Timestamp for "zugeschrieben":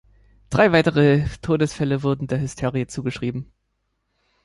2.87-3.51